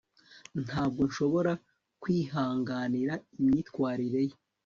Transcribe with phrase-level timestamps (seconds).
[0.65, 1.51] ntabwo nshobora
[2.01, 4.35] kwihanganira imyitwarire ye